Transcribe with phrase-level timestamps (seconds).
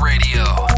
[0.00, 0.77] Radio.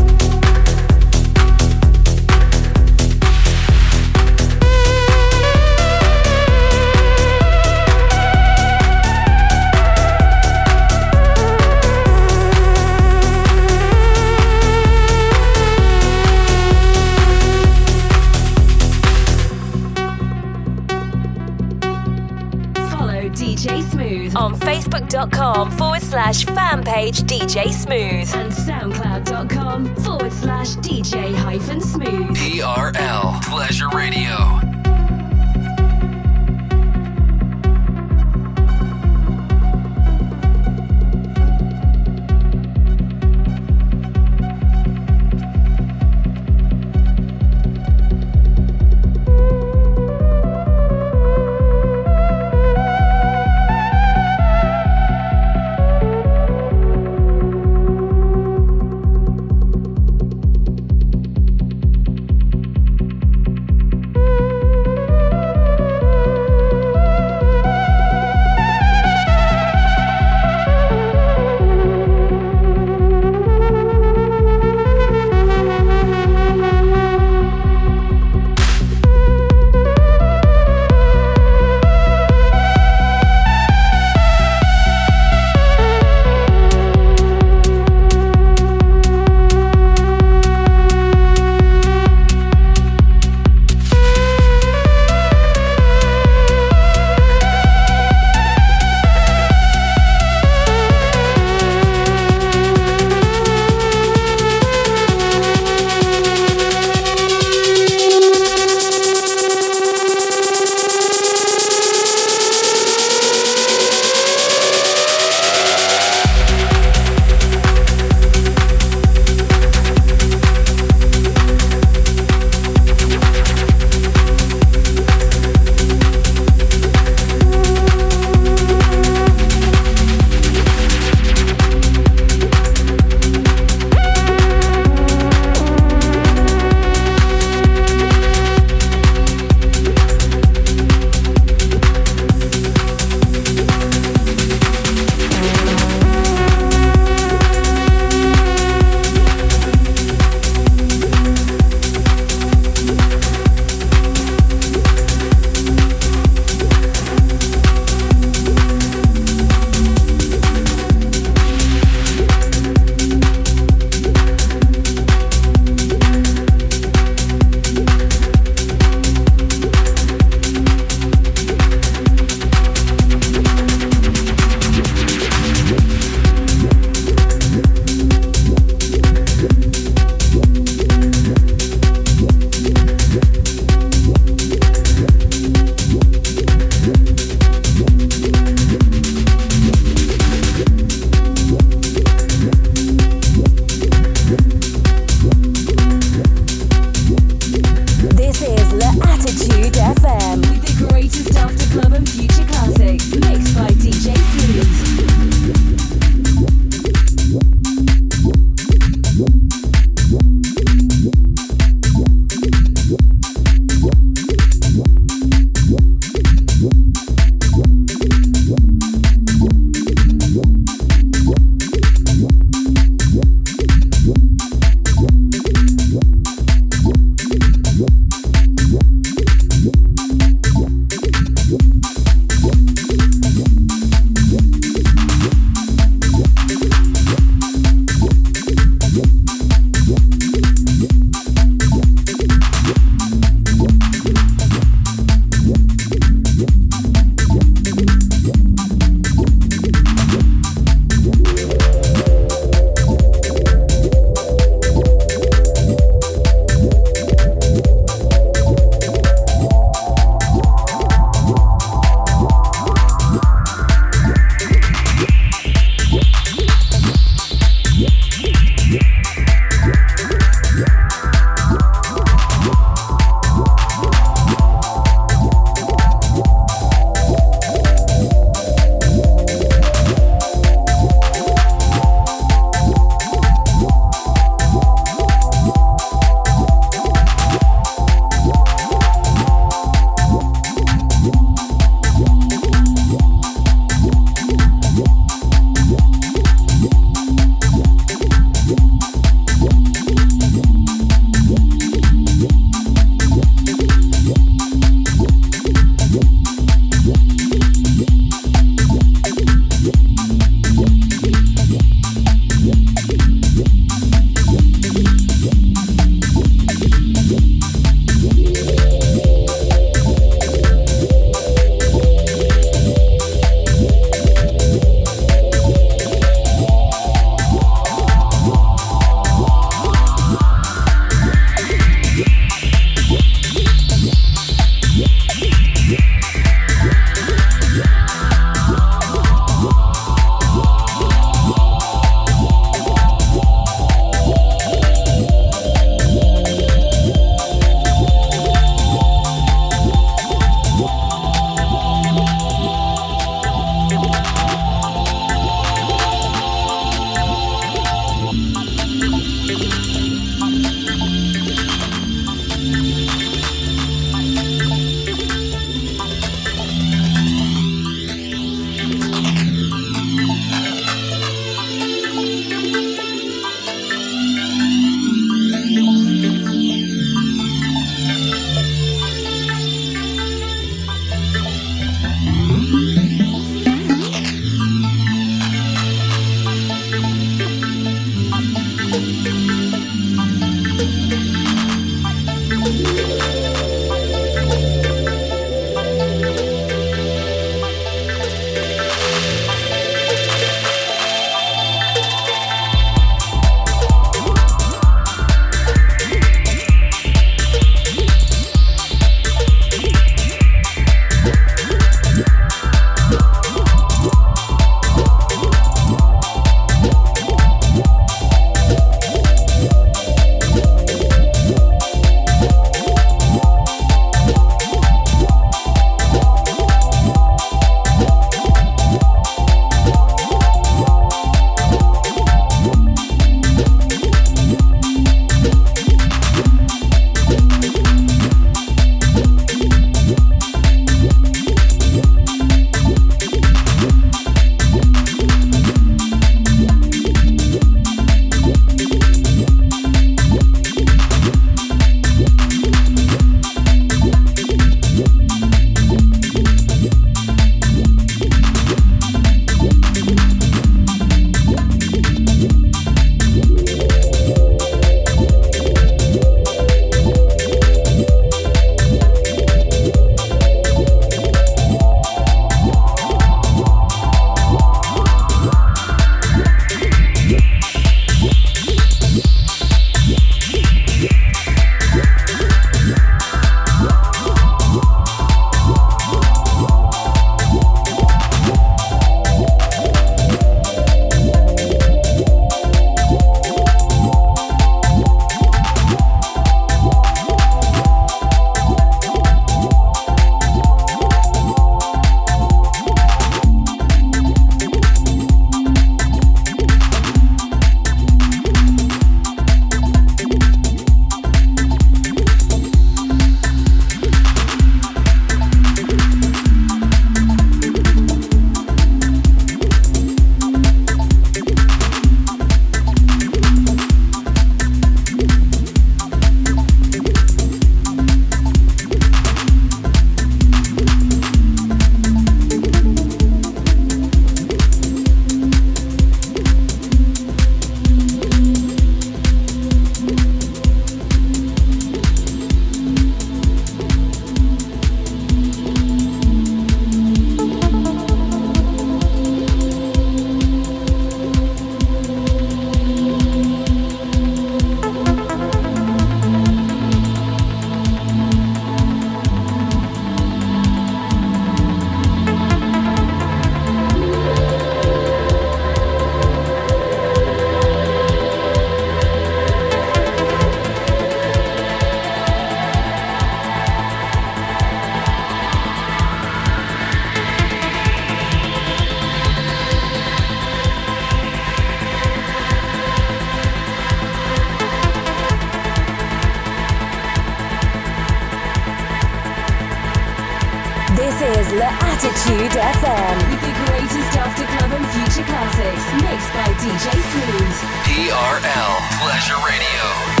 [596.51, 597.37] DJ Smooth.
[597.63, 600.00] TRL Pleasure Radio.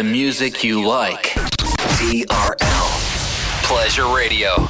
[0.00, 1.24] The music you like.
[1.98, 3.64] TRL.
[3.64, 4.69] Pleasure Radio.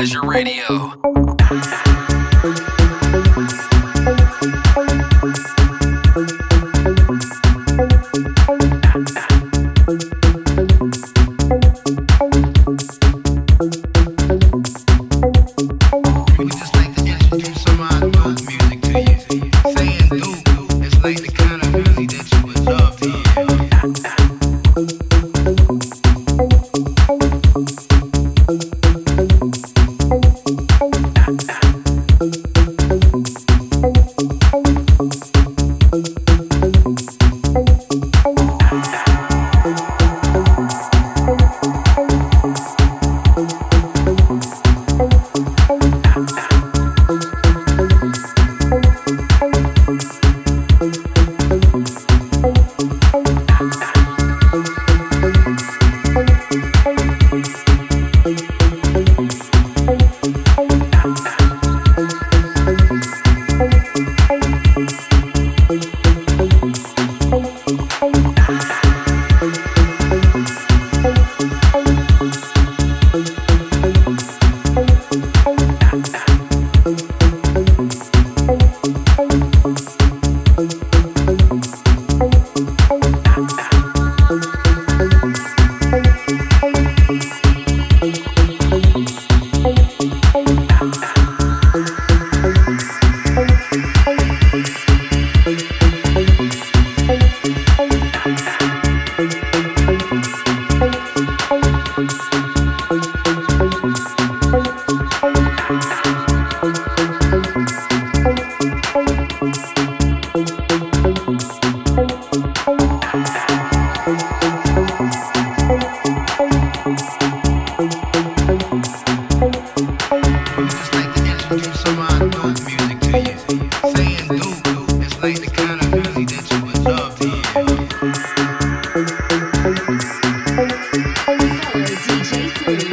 [0.00, 0.89] Pleasure Radio.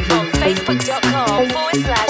[0.04, 2.07] Facebook.com forward slash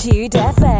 [0.00, 0.79] To FM.